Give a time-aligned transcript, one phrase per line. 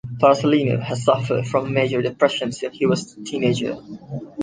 [0.19, 3.77] Porcellino has suffered from major depression since he was a teenager.